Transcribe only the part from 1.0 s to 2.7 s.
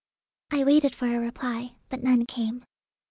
a reply but none came.